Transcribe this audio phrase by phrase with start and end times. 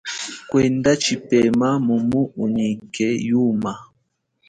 [0.49, 3.73] Kwenda tshipema mumu unyike yuma.